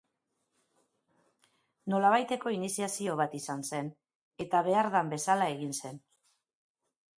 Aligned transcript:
Nolabaiteko 1.93 2.55
iniziazio 2.55 3.19
bat 3.21 3.37
izan 3.41 3.63
zen, 3.69 3.93
eta 4.47 4.65
behar 4.71 4.93
den 4.99 5.15
bezala 5.15 5.53
egin 5.59 5.81
zen. 5.85 6.05